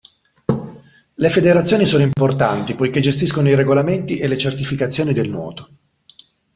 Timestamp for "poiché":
2.73-3.01